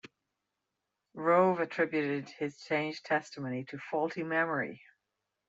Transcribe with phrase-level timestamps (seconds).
[1.13, 4.81] Rove attributed his changed testimony to faulty memory.